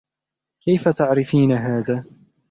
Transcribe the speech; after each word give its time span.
كيف 0.63 0.87
تعرفين 0.87 1.51
هذا؟ 1.51 2.03